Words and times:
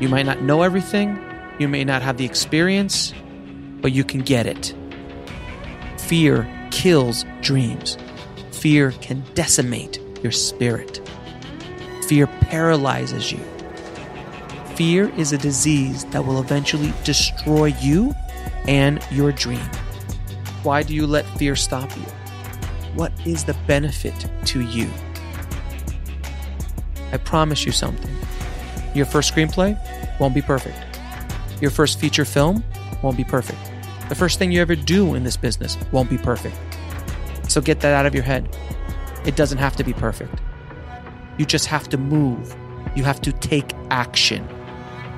You 0.00 0.08
might 0.08 0.24
not 0.24 0.40
know 0.40 0.62
everything, 0.62 1.22
you 1.58 1.68
may 1.68 1.84
not 1.84 2.00
have 2.00 2.16
the 2.16 2.24
experience, 2.24 3.12
but 3.82 3.92
you 3.92 4.02
can 4.02 4.22
get 4.22 4.46
it. 4.46 4.74
Fear 5.98 6.48
kills 6.70 7.26
dreams. 7.42 7.98
Fear 8.50 8.92
can 8.92 9.22
decimate 9.34 10.00
your 10.22 10.32
spirit. 10.32 11.06
Fear 12.08 12.26
paralyzes 12.26 13.30
you. 13.30 13.40
Fear 14.74 15.10
is 15.18 15.32
a 15.32 15.38
disease 15.38 16.04
that 16.06 16.24
will 16.24 16.40
eventually 16.40 16.92
destroy 17.04 17.66
you 17.80 18.14
and 18.66 19.04
your 19.10 19.32
dream. 19.32 19.68
Why 20.62 20.82
do 20.82 20.94
you 20.94 21.06
let 21.06 21.26
fear 21.38 21.54
stop 21.56 21.94
you? 21.96 22.04
What 22.94 23.12
is 23.26 23.44
the 23.44 23.54
benefit 23.66 24.14
to 24.46 24.60
you? 24.62 24.88
I 27.12 27.18
promise 27.18 27.66
you 27.66 27.72
something. 27.72 28.10
Your 28.94 29.06
first 29.06 29.32
screenplay 29.32 29.78
won't 30.18 30.34
be 30.34 30.42
perfect. 30.42 30.76
Your 31.60 31.70
first 31.70 32.00
feature 32.00 32.24
film 32.24 32.64
won't 33.02 33.16
be 33.16 33.24
perfect. 33.24 33.58
The 34.08 34.14
first 34.14 34.38
thing 34.38 34.50
you 34.50 34.60
ever 34.60 34.74
do 34.74 35.14
in 35.14 35.24
this 35.24 35.36
business 35.36 35.76
won't 35.92 36.10
be 36.10 36.18
perfect. 36.18 36.56
So 37.48 37.60
get 37.60 37.80
that 37.80 37.94
out 37.94 38.06
of 38.06 38.14
your 38.14 38.24
head. 38.24 38.56
It 39.24 39.36
doesn't 39.36 39.58
have 39.58 39.76
to 39.76 39.84
be 39.84 39.92
perfect. 39.92 40.40
You 41.38 41.44
just 41.46 41.66
have 41.66 41.88
to 41.90 41.98
move. 41.98 42.54
You 42.96 43.04
have 43.04 43.20
to 43.22 43.32
take 43.32 43.72
action. 43.90 44.46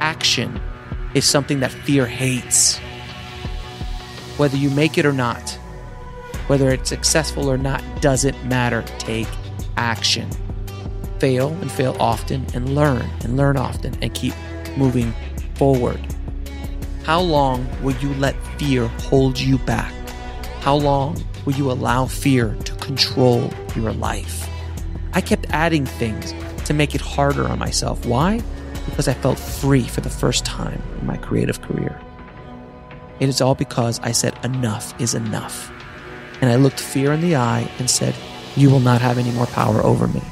Action 0.00 0.60
is 1.14 1.24
something 1.24 1.60
that 1.60 1.70
fear 1.70 2.06
hates. 2.06 2.78
Whether 4.36 4.56
you 4.56 4.70
make 4.70 4.98
it 4.98 5.06
or 5.06 5.12
not, 5.12 5.50
whether 6.46 6.70
it's 6.70 6.88
successful 6.88 7.48
or 7.48 7.58
not, 7.58 7.82
doesn't 8.00 8.44
matter. 8.44 8.82
Take 8.98 9.28
action. 9.76 10.28
Fail 11.20 11.48
and 11.60 11.70
fail 11.70 11.96
often 12.00 12.46
and 12.54 12.74
learn 12.74 13.08
and 13.22 13.36
learn 13.36 13.56
often 13.56 13.94
and 14.02 14.12
keep 14.14 14.34
moving 14.76 15.14
forward. 15.54 16.00
How 17.04 17.20
long 17.20 17.68
will 17.82 17.94
you 17.96 18.14
let 18.14 18.34
fear 18.58 18.88
hold 18.88 19.38
you 19.38 19.58
back? 19.58 19.92
How 20.60 20.74
long 20.74 21.22
will 21.44 21.52
you 21.54 21.70
allow 21.70 22.06
fear 22.06 22.56
to 22.64 22.74
control 22.76 23.50
your 23.76 23.92
life? 23.92 24.48
I 25.12 25.20
kept 25.20 25.46
adding 25.50 25.84
things 25.84 26.34
to 26.64 26.72
make 26.72 26.94
it 26.94 27.00
harder 27.00 27.46
on 27.46 27.58
myself. 27.58 28.06
Why? 28.06 28.40
Because 28.86 29.08
I 29.08 29.14
felt 29.14 29.38
free 29.38 29.82
for 29.82 30.00
the 30.00 30.08
first 30.08 30.44
time 30.46 30.82
in 31.00 31.06
my 31.06 31.16
creative 31.18 31.60
career. 31.60 32.00
It 33.18 33.28
is 33.28 33.42
all 33.42 33.54
because 33.54 34.00
I 34.00 34.12
said 34.12 34.38
enough 34.42 34.98
is 34.98 35.14
enough. 35.14 35.70
And 36.40 36.50
I 36.50 36.56
looked 36.56 36.80
fear 36.80 37.12
in 37.12 37.20
the 37.20 37.36
eye 37.36 37.70
and 37.78 37.90
said, 37.90 38.14
You 38.56 38.70
will 38.70 38.80
not 38.80 39.02
have 39.02 39.18
any 39.18 39.32
more 39.32 39.46
power 39.46 39.82
over 39.82 40.06
me. 40.08 40.22